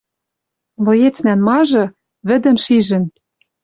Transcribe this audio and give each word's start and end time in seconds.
«Млоецнӓн 0.83 1.39
мажы... 1.47 1.83
вӹдӹм 2.27 2.55
шижӹн!..»— 2.63 3.03